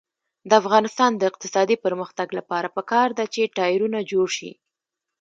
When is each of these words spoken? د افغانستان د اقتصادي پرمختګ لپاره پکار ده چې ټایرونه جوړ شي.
د 0.49 0.51
افغانستان 0.61 1.11
د 1.17 1.21
اقتصادي 1.31 1.75
پرمختګ 1.85 2.27
لپاره 2.39 2.67
پکار 2.77 3.09
ده 3.17 3.25
چې 3.33 3.51
ټایرونه 3.57 3.99
جوړ 4.11 4.27
شي. 4.37 4.51